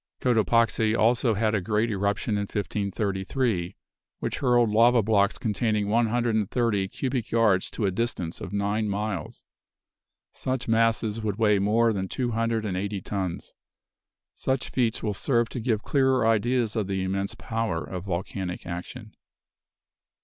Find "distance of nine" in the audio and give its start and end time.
7.91-8.89